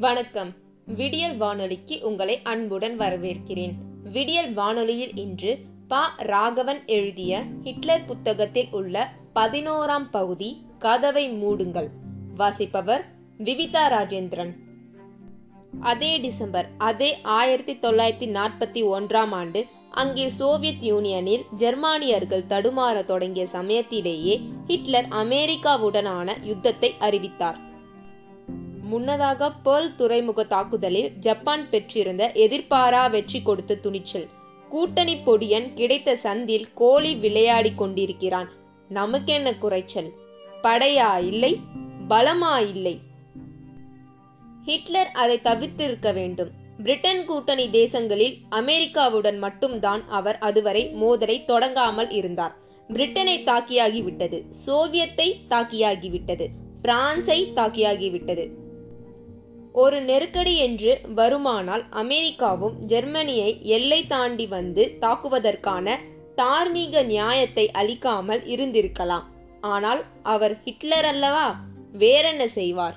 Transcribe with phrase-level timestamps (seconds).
[0.00, 0.54] வணக்கம்.
[0.86, 3.72] விடியல் வானொலிக்கு உங்களை அன்புடன் வரவேற்கிறேன்.
[4.12, 5.58] விடியல் வானொலியில் இன்று
[5.88, 5.96] ப.
[6.16, 11.88] ராகவன் எழுதிய ஹிட்லர் புத்தகத்தில் உள்ள பதினோராம் பகுதி கதவை மூடுங்கள்.
[12.36, 13.04] வாசிப்பவர்
[13.38, 14.52] விவிதா ராஜேந்திரன்.
[15.80, 24.40] அதே டிசம்பர் அதே ஆயிரத்தி தொள்ளாயிரத்தி நாற்பத்தி ஒன்றாம் ஆண்டு அங்கே சோவியத் யூனியனில் ஜெர்மானியர்கள் தடுமாற தொடங்கிய சமயத்திலேயே
[24.66, 27.66] ஹிட்லர் அமெரிக்காவுடனான யுத்தத்தை அறிவித்தார்.
[28.90, 34.28] முன்னதாக பேர்ல் துறைமுக தாக்குதலில் ஜப்பான் பெற்றிருந்த எதிர்பாரா வெற்றி கொடுத்த துணிச்சல்.
[34.68, 38.48] கூட்டணி பொடியன் கிடைத்த சந்தில் கோழி விளையாடி கொண்டிருக்கிறான்.
[38.88, 40.10] நமக்கென்ன குறைச்சல்?
[40.62, 41.52] படையா இல்லை
[42.08, 42.94] பலமா இல்லை?
[44.64, 46.50] ஹிட்லர் அதை தவிர்த்திருக்க வேண்டும்.
[46.82, 52.54] பிரிட்டன் கூட்டணி தேசங்களில் அமெரிக்காவுடன் மட்டும்தான் அவர் அதுவரை மோதலை தொடங்காமல் இருந்தார்.
[52.88, 56.46] பிரிட்டனை தாக்கியாகிவிட்டது சோவியத்தை தாக்கியாகிவிட்டது
[56.82, 58.44] பிரான்சை தாக்கியாகிவிட்டது.
[59.72, 65.96] ஒரு நெருக்கடி என்று வருமானால் அமெரிக்காவும் ஜெர்மனியை எல்லை தாண்டி வந்து தாக்குவதற்கான
[66.34, 69.22] தார்மீக நியாயத்தை அளிக்காமல் இருந்திருக்கலாம்.
[69.60, 71.60] ஆனால் அவர் ஹிட்லர் அல்லவா?
[71.92, 72.96] வேறென்ன செய்வார்?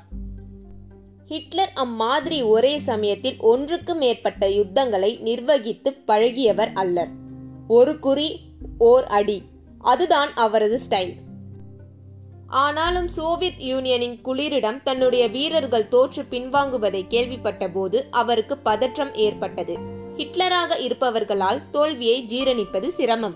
[1.27, 7.09] ஹிட்லர் அம்மாதிரி ஒரே சமயத்தில் ஒன்றுக்கு மேற்பட்ட யுத்தங்களை நிர்வகித்து பழகியவர் அல்லர்.
[7.67, 8.39] ஒரு குறி
[8.77, 9.41] ஓர் அடி.
[9.79, 11.13] அதுதான் அவரது ஸ்டைல்.
[12.51, 19.77] ஆனாலும் சோவியத் யூனியனின் குளிரிடம் தன்னுடைய வீரர்கள் தோற்று பின்வாங்குவதை கேள்விப்பட்ட போது அவருக்கு பதற்றம் ஏற்பட்டது.
[20.17, 23.35] ஹிட்லராக இருப்பவர்களால் தோல்வியை ஜீரணிப்பது சிரமம்.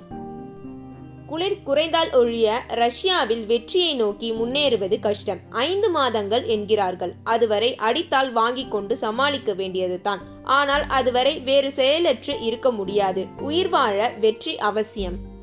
[1.25, 5.39] குளிர் குறைந்தால் ஒழிய ரஷ்யாவில் வெற்றியை நோக்கி முன்னேறுவது கஷ்டம்.
[5.49, 7.13] ஐந்து மாதங்கள் என்கிறார்கள்.
[7.23, 13.25] அதுவரை அடித்தால் வாங்கிக் கொண்டு சமாளிக்க வேண்டியதுதான் ஆனால் அதுவரை வேறு செயலற்று இருக்க முடியாது.
[13.39, 15.33] உயிர் வாழ வெற்றி அவசியம்.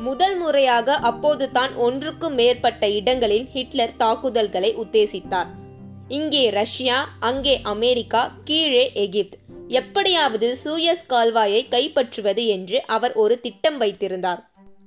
[0.00, 5.50] முதல் முறையாக அப்போது தான் ஒன்றுக்கும் மேற்பட்ட இடங்களில் ஹிட்லர் தாக்குதல்களை உத்தேசித்தார்.
[6.08, 9.36] இங்கே ரஷ்யா அங்கே அமெரிக்கா கீழே எகிப்து.
[9.68, 14.42] எப்படியாவது சூயஸ் கால்வாயை கைப்பற்றுவது என்று அவர் ஒரு திட்டம் வைத்திருந்தார்.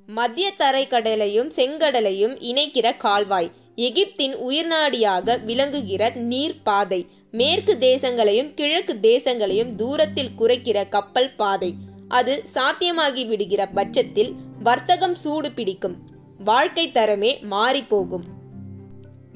[0.07, 10.35] மத்திய தரைக்கடலையும் செங்கடலையும் இணைக்கிற கால்வாய் எகிப்தின் உயிர்நாடியாக விளங்குகிற நீர் பாதை மேற்கு தேசங்களையும் கிழக்கு தேசங்களையும் தூரத்தில்
[10.35, 11.75] குறைக்கிற கப்பல் பாதை
[12.07, 14.35] அது சாத்தியமாகி விடுகிற பட்சத்தில்
[14.67, 15.95] வர்த்தகம் சூடு பிடிக்கும்.
[16.37, 18.23] வாழ்க்கை தரமே மாறிப்போகும்.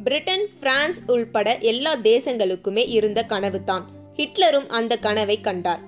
[0.04, 3.84] பிரிட்டன் பிரான்ஸ் உள்பட எல்லா தேசங்களுக்குமே இருந்த கனவுதான்.
[4.16, 5.80] ஹிட்லரும் அந்த கனவை கண்டார்.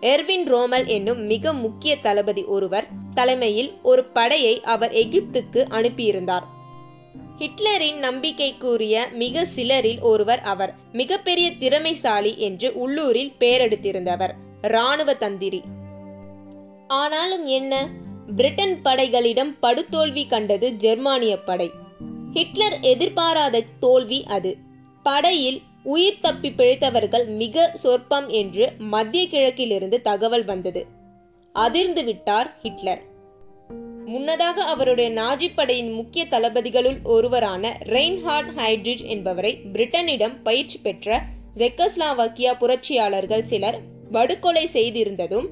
[0.00, 6.46] எர்வின் ரோமல் என்னும் மிக முக்கிய தளபதி ஒருவர் தலைமையில் ஒரு படையை அவர் எகிப்துக்கு அனுப்பியிருந்தார்.
[7.38, 14.32] ஹிட்லரின் நம்பிக்கைக்குரிய மிக சிலரில் ஒருவர் அவர் மிகப்பெரிய திறமைசாலி என்று உள்ளூரில் பெயரெடுத்திருந்தவர்
[14.62, 15.62] இராணுவ தந்திரி.
[16.88, 17.88] ஆனாலும் என்ன?
[18.34, 21.70] பிரிட்டன் படைகளிடம் படுதோல்வி கண்டது ஜெர்மானிய படை.
[22.34, 24.56] ஹிட்லர் எதிர்பாராத தோல்வி அது.
[25.02, 30.86] படையில் உயிர் தப்பி பிழைத்தவர்கள் மிக சொற்பம் என்று மத்திய கிழக்கிலிருந்து தகவல் வந்தது.
[31.52, 33.02] அதிர்ந்து விட்டார் ஹிட்லர்.
[34.04, 41.22] முன்னதாக அவருடைய நாஜி படையின் முக்கிய தளபதிகளுள் ஒருவரான ரெயின்ஹார்ட் ஹைட்ரிட் என்பவரை பிரிட்டனிடம் பயிற்சி பெற்ற
[41.56, 43.80] ஜெக்கஸ்லாவக்கியா புரட்சியாளர்கள் சிலர்
[44.12, 45.46] படுகொலை செய்திருந்ததும்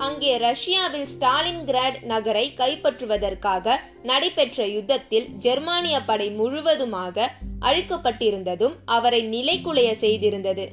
[0.00, 7.30] அங்கே ரஷ்யாவில் ஸ்டாலின்கிராட் நகரை கைப்பற்றுவதற்காக நடைபெற்ற யுத்தத்தில் ஜெர்மானிய படை முழுவதுமாக
[7.60, 10.66] அழிக்கப்பட்டிருந்ததும் அவரை நிலைக்குலைய செய்திருந்தது.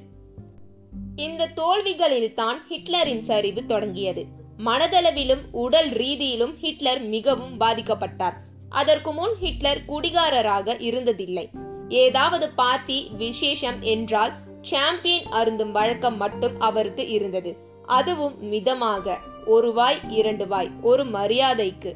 [1.16, 4.26] இந்த தோல்விகளில் தான் ஹிட்லரின் சரிவு தொடங்கியது.
[4.66, 8.38] மனதளவிலும் உடல் ரீதியிலும் ஹிட்லர் மிகவும் பாதிக்கப்பட்டார்.
[8.70, 11.50] அதற்கு முன் ஹிட்லர் குடிகாரராக இருந்ததில்லை.
[11.88, 17.52] ஏதாவது பார்ட்டி விசேஷம் என்றால் சாம்பியன் அருந்தும் வழக்கம் மட்டும் அவருக்கு இருந்தது.
[17.88, 19.18] அதுவும் மிதமாக.
[19.46, 21.96] ஒரு வாய் இரண்டு வாய் ஒரு மரியாதைக்கு.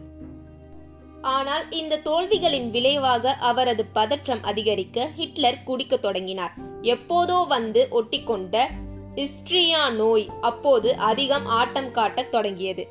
[1.22, 6.54] ஆனால் இந்த தோல்விகளின் விளைவாக அவரது பதற்றம் அதிகரிக்க ஹிட்லர் குடிக்க தொடங்கினார்.
[6.82, 8.68] எப்போதோ வந்து ஒட்டிக்கொண்ட
[9.16, 12.88] ஹிஸ்ட்ரியா நோய் அப்போது அதிகம் ஆட்டம் காட்டத் தொடங்கியது.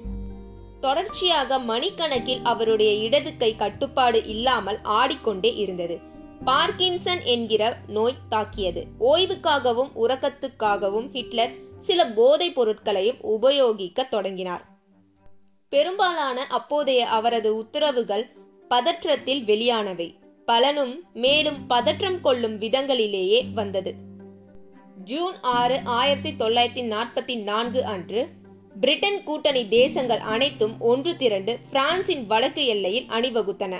[0.81, 5.99] தொடர்ச்சியாக மணிக்கணக்கில் அவருடைய இடது கை கட்டுப்பாடு இல்லாமல் ஆடிக்கொண்டே இருந்தது.
[6.45, 8.87] பார்க்கின்சன் என்கிற நோய் தாக்கியது.
[9.01, 14.65] ஓய்வுக்காகவும் உறக்கத்துக்காகவும் ஹிட்லர் சில போதைப் பொருட்களையும் உபயோகிக்க தொடங்கினார்.
[15.69, 18.37] பெரும்பாலான அப்போதைய அவரது உத்தரவுகள்
[18.71, 20.15] பதற்றத்தில் வெளியானவை.
[20.47, 23.95] பலனும் மேலும் பதற்றம் கொள்ளும் விதங்களிலேயே வந்தது.
[25.05, 28.29] ஜூன் ஆறு ஆயிரத்தி தொள்ளாயிரத்தி நாற்பத்தி நான்கு அன்று
[28.81, 33.77] பிரிட்டன் கூட்டணி தேசங்கள் அனைத்தும் ஒன்று திரண்டு பிரான்சின் வடக்கு எல்லையில் அணிவகுத்தன.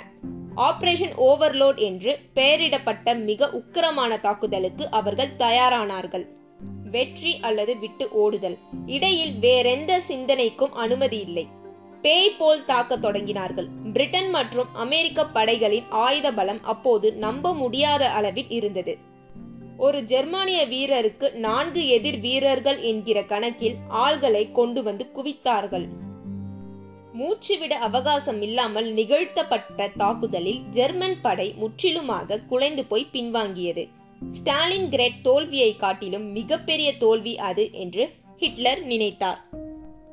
[0.55, 6.27] ஆபரேஷன் ஓவர்லோட் என்று பெயரிடப்பட்ட மிக உக்கிரமான தாக்குதலுக்கு அவர்கள் தயாரானார்கள்.
[6.91, 8.57] வெற்றி அல்லது விட்டு ஓடுதல்.
[8.85, 11.45] இடையில் வேறெந்த சிந்தனைக்கும் அனுமதி இல்லை.
[12.01, 13.67] பேய் போல் தாக்க தொடங்கினார்கள்.
[13.93, 18.95] பிரிட்டன் மற்றும் அமெரிக்க படைகளின் ஆயுத பலம் அப்போது நம்ப முடியாத அளவில் இருந்தது.
[19.77, 25.87] ஒரு ஜெர்மானிய வீரருக்கு நான்கு எதிர் வீரர்கள் என்கிற கணக்கில் ஆள்களை கொண்டு வந்து குவித்தார்கள்.
[27.13, 33.83] மூச்சுவிட அவகாசம் இல்லாமல் நிகழ்த்தப்பட்ட தாக்குதலில் ஜெர்மன் படை முற்றிலுமாக குலைந்து போய் பின்வாங்கியது.
[34.21, 38.03] ஸ்டாலின் கிரேட் தோல்வியை காட்டிலும் மிகப்பெரிய தோல்வி அது என்று
[38.37, 39.39] ஹிட்லர் நினைத்தார்.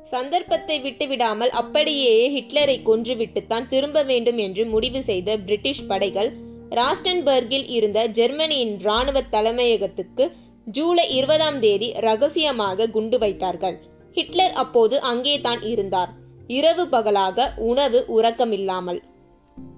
[0.09, 6.29] சந்தர்ப்பத்தை விட்டுவிடாமல் அப்படியே ஹிட்லரை கொன்றுவிட்டுத்தான் திரும்ப வேண்டும் என்று முடிவு செய்த பிரிட்டிஷ் படைகள்
[6.69, 10.25] ராஸ்டன்பர்கில் இருந்த ஜெர்மனியின் இராணுவ தலைமையகத்துக்கு
[10.67, 13.77] ஜூலை இருபதாம் தேதி ரகசியமாக குண்டு வைத்தார்கள்.
[14.13, 16.11] ஹிட்லர் அப்போது அங்கே தான் இருந்தார்.
[16.47, 18.99] இரவு பகலாக உணவு உறக்கமில்லாமல்.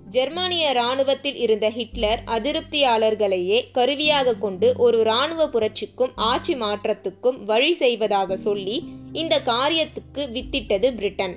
[0.10, 8.78] ஜெர்மானிய இராணுவத்தில் இருந்த ஹிட்லர் அதிருப்தியாளர்களையே கருவியாக கொண்டு ஒரு இராணுவ புரட்சிக்கும் ஆட்சி மாற்றத்துக்கும் வழி செய்வதாக சொல்லி
[9.12, 11.36] இந்த காரியத்துக்கு வித்திட்டது பிரிட்டன்.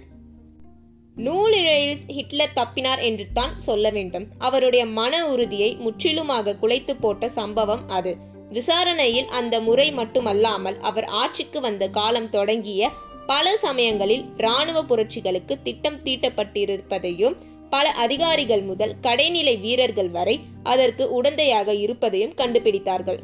[1.16, 4.26] நூலிழையில் ஹிட்லர் தப்பினார் என்று தான் சொல்ல வேண்டும்.
[4.38, 8.14] அவருடைய மன உறுதியை முற்றிலுமாக குலைத்து போட்ட சம்பவம் அது.
[8.48, 12.90] விசாரணையில் அந்த முறை மட்டுமல்லாமல் அவர் ஆட்சிக்கு வந்த காலம் தொடங்கிய
[13.26, 17.36] பல சமயங்களில் இராணுவ புரட்சிகளுக்கு திட்டம் தீட்டப்பட்டிருப்பதையும்
[17.74, 23.18] பல அதிகாரிகள் முதல் கடைநிலை வீரர்கள் வரை அதற்கு உடந்தையாக இருப்பதையும் கண்டுபிடித்தார்கள்.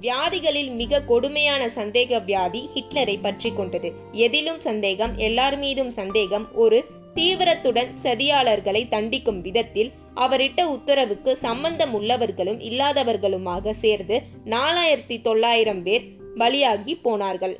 [0.00, 3.88] வியாதிகளில் மிக கொடுமையான சந்தேக வியாதி ஹிட்லரை பற்றி கொண்டது.
[4.26, 6.78] எதிலும் சந்தேகம் எல்லார் மீதும் சந்தேகம் ஒரு
[7.14, 16.06] தீவிரத்துடன் சதியாளர்களை தண்டிக்கும் விதத்தில் அவரிட்ட உத்தரவுக்கு சம்பந்தம் உள்ளவர்களும் இல்லாதவர்களுமாக சேர்ந்து நாலாயிரத்தி தொள்ளாயிரம் பேர்
[16.36, 17.56] பலியாகி போனார்கள்.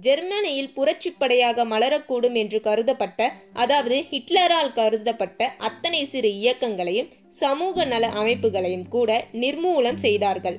[0.00, 9.24] ஜெர்மனியில் புரட்சிப்படையாக மலரக்கூடும் என்று கருதப்பட்ட அதாவது ஹிட்லரால் கருதப்பட்ட அத்தனை சிறு இயக்கங்களையும் சமூக நல அமைப்புகளையும் கூட
[9.32, 10.58] நிர்மூலம் செய்தார்கள்.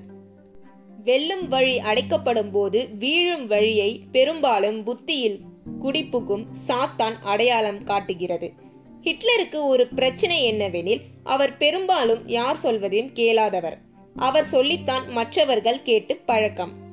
[1.03, 5.39] வெல்லும் வழி அடைக்கப்படும் போது வீழும் வழியை பெரும்பாலும் புத்தியில்
[5.81, 8.53] குடிப்புகும் சாத்தான் அடையாளம் காட்டுகிறது.
[9.01, 13.77] ஹிட்லருக்கு ஒரு பிரச்சனை என்னவெனில் அவர் பெரும்பாலும் யார் சொல்வதையும் கேளாதவர்.
[14.15, 16.87] அவர் சொல்லித்தான் மற்றவர்கள் கேட்டு பழக்கம்.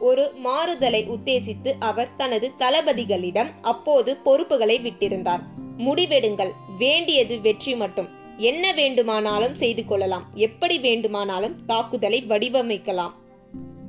[0.00, 5.40] ஒரு மாறுதலை உத்தேசித்து அவர் தனது தளபதிகளிடம் அப்போது பொறுப்புகளை விட்டிருந்தார்.
[5.78, 6.50] முடிவெடுங்கள்.
[6.78, 8.08] வேண்டியது வெற்றி மட்டும்.
[8.36, 10.26] என்ன வேண்டுமானாலும் செய்து கொள்ளலாம்.
[10.34, 13.12] எப்படி வேண்டுமானாலும் தாக்குதலை வடிவமைக்கலாம்.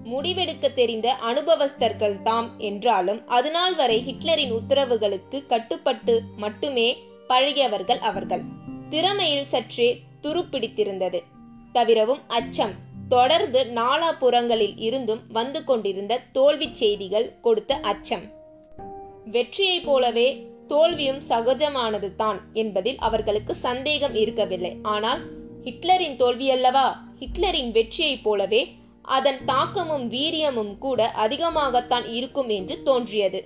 [0.06, 6.98] முடிவெடுக்க தெரிந்த அனுபவஸ்தர்கள் தாம் என்றாலும் அதுநாள் வரை ஹிட்லரின் உத்தரவுகளுக்கு கட்டுப்பட்டு மட்டுமே
[7.28, 8.42] பழகியவர்கள் அவர்கள்.
[8.90, 11.24] திறமையில் சற்றே துருப்பிடித்திருந்தது.
[11.72, 12.88] தவிரவும் அச்சம்.
[13.10, 18.26] தொடர்ந்து நாலாபுறங்களில் இருந்தும் வந்து கொண்டிருந்த தோல்வி செய்திகள் கொடுத்த அச்சம்.
[19.26, 24.78] வெற்றியைப் போலவே தோல்வியும் சகஜமானது தான் என்பதில் அவர்களுக்கு சந்தேகம் இருக்கவில்லை.
[24.82, 25.22] ஆனால்
[25.64, 33.42] ஹிட்லரின் தோல்வியல்லவா ஹிட்லரின் வெற்றியைப் போலவே அதன் தாக்கமும் வீரியமும் கூட அதிகமாகத்தான் இருக்கும் என்று தோன்றியது.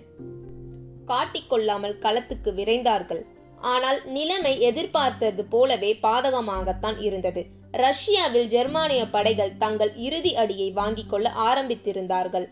[1.08, 3.22] காட்டிக்கொள்ளாமல் களத்துக்கு விரைந்தார்கள்.
[3.58, 7.62] ஆனால் நிலைமை எதிர்பார்த்தது போலவே பாதகமாகத்தான் இருந்தது.
[7.78, 12.48] ரஷ்யாவில் ஜெர்மானிய படைகள் தங்கள் இறுதி அடியை வாங்கிக் கொள்ள ஆரம்பித்திருந்தார்கள்.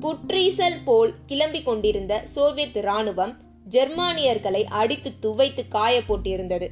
[0.00, 3.36] புற்றீசல் போல் கிளம்பிக் கொண்டிருந்த சோவியத் இராணுவம்
[3.70, 6.68] ஜெர்மானியர்களை அடித்து துவைத்து காய போட்டிருந்தது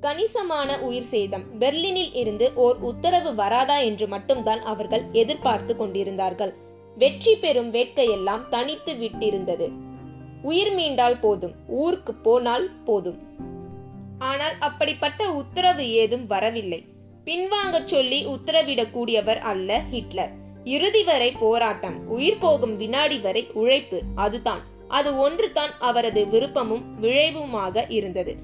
[0.00, 1.42] கணிசமான உயிர் சேதம்.
[1.58, 6.54] பெர்லினில் இருந்து ஓர் உத்தரவு வராதா என்று மட்டும்தான் அவர்கள் எதிர்பார்த்து கொண்டிருந்தார்கள்.
[6.98, 9.70] வெற்றி பெறும் வேட்கையெல்லாம் தனித்து விட்டிருந்தது.
[10.42, 11.54] உயிர் மீண்டால் போதும்.
[11.66, 13.18] ஊருக்கு போனால் போதும்.
[14.18, 16.84] ஆனால் அப்படிப்பட்ட உத்தரவு ஏதும் வரவில்லை.
[17.24, 20.30] பின்வாங்கச் சொல்லி உத்தரவிடக்கூடியவர் அல்ல ஹிட்லர்.
[20.64, 24.60] இறுதி வரை போராட்டம் உயிர் போகும் வினாடி வரை உழைப்பு அதுதான்.
[24.88, 28.36] அது ஒன்றுதான் அவரது விருப்பமும் விழைவுமாக இருந்தது.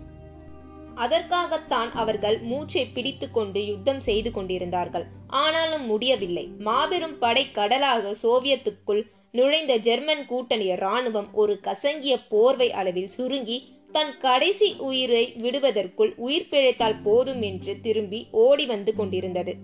[0.94, 5.06] அதற்காகத்தான் அவர்கள் மூச்சை பிடித்துக் கொண்டு யுத்தம் செய்து கொண்டிருந்தார்கள்.
[5.26, 6.48] ஆனாலும் முடியவில்லை.
[6.58, 9.02] மாபெரும் படை கடலாக சோவியத்துக்குள்
[9.32, 17.02] நுழைந்த ஜெர்மன் கூட்டணிய ராணுவம் ஒரு கசங்கிய போர்வை அளவில் சுருங்கி தன் கடைசி உயிரை விடுவதற்குள் உயிர் பிழைத்தால்
[17.02, 19.56] போதும் என்று திரும்பி ஓடி வந்து கொண்டிருந்தது.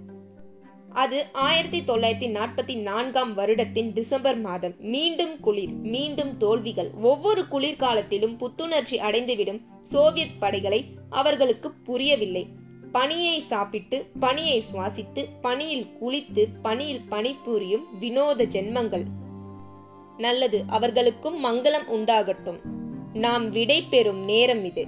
[0.92, 4.75] அது ஆயிரத்தி தொள்ளாயிரத்தி நாற்பத்தி நான்காம் வருடத்தின் டிசம்பர் மாதம்.
[4.78, 6.90] மீண்டும் குளிர் மீண்டும் தோல்விகள்.
[7.02, 12.47] ஒவ்வொரு குளிர்காலத்திலும் புத்துணர்ச்சி அடைந்துவிடும் சோவியத் படைகளை அவர்களுக்கு புரியவில்லை.
[12.92, 19.04] பனியை சாப்பிட்டு பனியை சுவாசித்து பனியில் குளித்து பனியில் பணிபுரியும் வினோத ஜென்மங்கள்.
[20.18, 22.76] நல்லது அவர்களுக்கும் மங்களம் உண்டாகட்டும்.
[23.19, 24.87] நாம் விடை பெறும் நேரம் இது.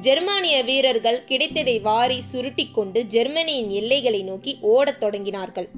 [0.00, 5.68] ஜெர்மானிய வீரர்கள் கிடைத்ததை வாரி சுருட்டிக் கொண்டு ஜெர்மனியின் எல்லைகளை நோக்கி ஓடத் தொடங்கினார்கள்.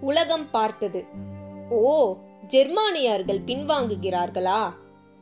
[0.00, 1.04] உலகம் பார்த்தது.
[1.70, 2.16] ஓ
[2.48, 4.72] ஜெர்மானியர்கள் பின்வாங்குகிறார்களா?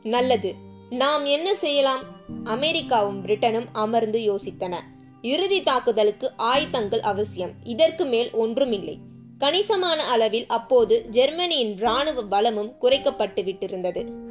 [0.03, 0.55] நல்லது.
[0.89, 2.03] நாம் என்ன செய்யலாம்?
[2.43, 4.75] அமெரிக்காவும் பிரிட்டனும் அமர்ந்து யோசித்தன.
[5.21, 7.51] இறுதி தாக்குதலுக்கு ஆயுதங்கள் அவசியம்.
[7.63, 8.97] இதற்கு மேல் ஒன்றுமில்லை.
[9.37, 14.22] கணிசமான அளவில் அப்போது ஜெர்மனியின் இராணுவ பலமும் குறைக்கப்பட்டு விட்டிருந்தது.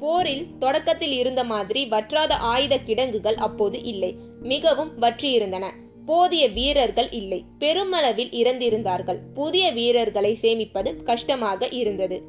[0.00, 4.16] போரில் தொடக்கத்தில் இருந்த மாதிரி வற்றாத ஆயுத கிடங்குகள் அப்போது இல்லை.
[4.40, 5.64] மிகவும் வற்றியிருந்தன.
[6.06, 7.44] போதிய வீரர்கள் இல்லை.
[7.58, 9.18] பெருமளவில் இறந்திருந்தார்கள்.
[9.34, 12.22] புதிய வீரர்களை சேமிப்பது கஷ்டமாக இருந்தது.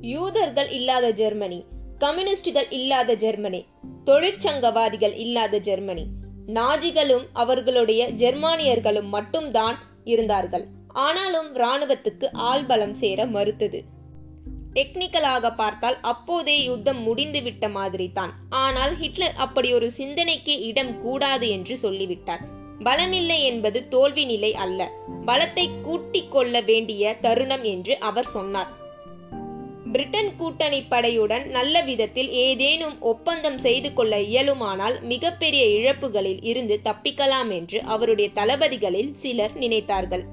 [0.00, 1.64] யூதர்கள் இல்லாத ஜெர்மனி
[1.98, 3.64] கம்யூனிஸ்டுகள் இல்லாத ஜெர்மனி
[4.04, 6.06] தொழிற்சங்கவாதிகள் இல்லாத ஜெர்மனி
[6.46, 10.66] நாஜிகளும் அவர்களுடைய ஜெர்மானியர்களும் மட்டும்தான் இருந்தார்கள்.
[10.88, 13.93] ஆனாலும் இராணுவத்துக்கு ஆள்பலம் சேர மறுத்தது.
[14.76, 21.78] டெக்னிக்கலாக பார்த்தால் அப்போதே யுத்தம் முடிந்துவிட்ட மாதிரி தான் ஆனால் ஹிட்லர் அப்படி ஒரு சிந்தனைக்கு இடம் கூடாது என்று
[21.78, 22.40] சொல்லிவிட்டார்.
[22.84, 24.90] பலமில்லை என்பது தோல்வி நிலை அல்ல.
[25.26, 28.82] பலத்தை கூட்டிக் கொள்ள வேண்டிய தருணம் என்று அவர் சொன்னார்.
[29.92, 37.82] பிரிட்டன் கூட்டணி படையுடன் நல்ல விதத்தில் ஏதேனும் ஒப்பந்தம் செய்து கொள்ள இயலுமானால் மிகப்பெரிய இழப்புகளில் இருந்து தப்பிக்கலாம் என்று
[37.82, 40.24] அவருடைய தளபதிகளில் சிலர் நினைத்தார்கள்.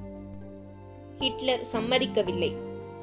[1.19, 2.51] ஹிட்லர் சம்மதிக்கவில்லை.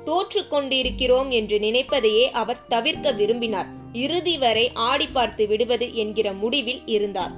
[0.09, 3.67] தோற்று கொண்டிருக்கிறோம் என்று நினைப்பதையே அவர் தவிர்க்க விரும்பினார்.
[3.93, 7.31] இறுதி வரை ஆடி பார்த்து விடுவது என்கிற முடிவில் இருந்தார்.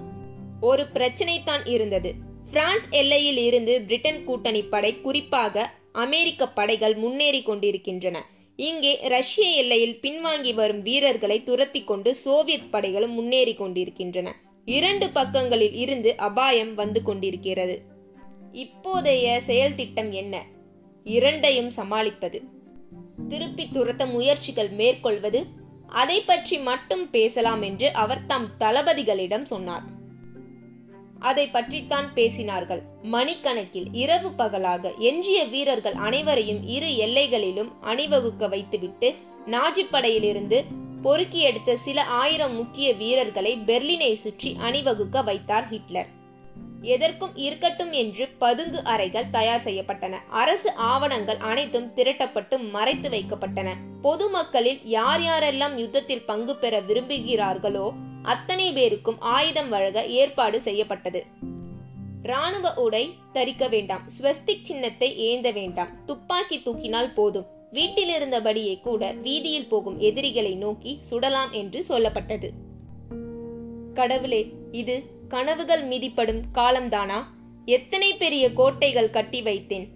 [0.60, 2.14] ஒரு பிரச்சனை தான் இருந்தது.
[2.50, 8.26] பிரான்ஸ் எல்லையில் இருந்து பிரிட்டன் கூட்டணி படை குறிப்பாக அமெரிக்க படைகள் முன்னேறி கொண்டிருக்கின்றன.
[8.56, 14.40] இங்கே ரஷ்ய எல்லையில் பின்வாங்கி வரும் வீரர்களை துரத்தி கொண்டு சோவியத் படைகளும் முன்னேறி கொண்டிருக்கின்றன.
[14.64, 17.82] இரண்டு பக்கங்களில் இருந்து அபாயம் வந்து கொண்டிருக்கிறது.
[18.52, 20.44] இப்போதைய செயல் திட்டம் என்ன?
[21.04, 22.58] இரண்டையும் சமாளிப்பது.
[23.30, 25.40] திருப்பி துரத்த முயற்சிகள் மேற்கொள்வது
[26.02, 29.86] அதை பற்றி மட்டும் பேசலாம் என்று அவர் தம் தளபதிகளிடம் சொன்னார்.
[31.30, 32.82] அதை பற்றித்தான் பேசினார்கள்.
[33.14, 39.10] மணிக்கணக்கில் இரவு பகலாக எஞ்சிய வீரர்கள் அனைவரையும் இரு எல்லைகளிலும் அணிவகுக்க வைத்துவிட்டு
[39.46, 40.60] நாஜி படையிலிருந்து
[41.02, 46.10] பொறுக்கி எடுத்த சில ஆயிரம் முக்கிய வீரர்களை பெர்லினை சுற்றி அணிவகுக்க வைத்தார் ஹிட்லர்.
[46.82, 50.14] எதற்கும் இருக்கட்டும் என்று பதுங்கு அறைகள் தயார் செய்யப்பட்டன.
[50.28, 53.68] அரசு ஆவணங்கள் அனைத்தும் திரட்டப்பட்டு மறைத்து வைக்கப்பட்டன.
[54.02, 57.92] பொதுமக்களில் யார் யாரெல்லாம் யுத்தத்தில் பங்கு பெற விரும்புகிறார்களோ
[58.22, 61.26] அத்தனை பேருக்கும் ஆயுதம் வழங்க ஏற்பாடு செய்யப்பட்டது.
[62.22, 64.02] ராணுவ உடை தரிக்க வேண்டாம்.
[64.20, 66.04] ஸ்வஸ்திக் சின்னத்தை ஏந்த வேண்டாம்.
[66.06, 67.46] துப்பாக்கி தூக்கினால் போதும்.
[67.72, 72.48] வீட்டிலிருந்தபடியே கூட வீதியில் போகும் எதிரிகளை நோக்கி சுடலாம் என்று சொல்லப்பட்டது.
[73.94, 77.18] கடவுளே இது கனவுகள் மிதிப்படும் காலம்தானா?
[77.64, 79.86] எத்தனை பெரிய கோட்டைகள் கட்டி வைத்தேன்.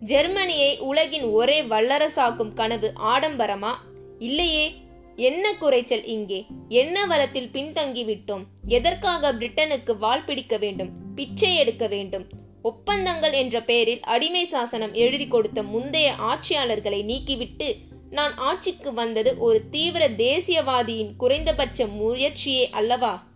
[0.00, 3.72] ஜெர்மனியை உலகின் ஒரே வல்லரசாக்கும் கனவு ஆடம்பரமா?
[4.18, 4.72] இல்லையே
[5.16, 6.46] என்ன குறைச்சல் இங்கே?
[6.68, 12.26] என்ன வளத்தில் பின்தங்கிவிட்டோம் எதற்காக பிரிட்டனுக்கு வால் பிடிக்க வேண்டும் பிச்சை எடுக்க வேண்டும்?
[12.62, 17.74] ஒப்பந்தங்கள் என்ற பெயரில் அடிமை சாசனம் எழுதி கொடுத்த முந்தைய ஆட்சியாளர்களை நீக்கிவிட்டு
[18.10, 23.28] நான் ஆட்சிக்கு வந்தது ஒரு தீவிர தேசியவாதியின் குறைந்தபட்ச முயற்சியே அல்லவா?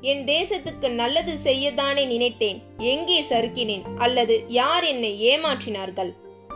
[0.00, 2.62] என் தேசத்துக்கு நல்லது செய்யத்தானே நினைத்தேன்.
[2.76, 3.82] எங்கே சறுக்கினேன்?
[3.96, 6.14] அல்லது யார் என்னை ஏமாற்றினார்கள்?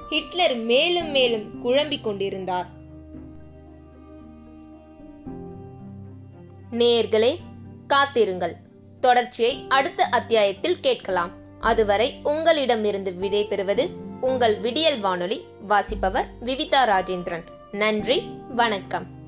[0.09, 2.67] ஹிட்லர் மேலும் மேலும் குழம்பிக் கொண்டிருந்தார்.
[6.71, 7.37] நேயர்களே
[7.87, 8.57] காத்திருங்கள்.
[9.01, 11.31] தொடர்ச்சியை அடுத்த அத்தியாயத்தில் கேட்கலாம்.
[11.61, 13.89] அதுவரை உங்களிடமிருந்து விடைபெறுவது
[14.21, 17.45] உங்கள் விடியல் வானொலி வாசிப்பவர் விவிதா ராஜேந்திரன்.
[17.73, 18.23] நன்றி
[18.55, 19.22] வணக்கம்.